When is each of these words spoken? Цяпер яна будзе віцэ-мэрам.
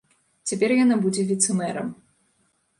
Цяпер 0.51 0.69
яна 0.77 0.95
будзе 1.05 1.27
віцэ-мэрам. 1.33 1.95